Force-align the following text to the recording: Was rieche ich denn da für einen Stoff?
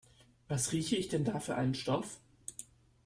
Was 0.47 0.71
rieche 0.71 0.95
ich 0.95 1.09
denn 1.09 1.25
da 1.25 1.39
für 1.39 1.53
einen 1.53 1.75
Stoff? 1.75 2.19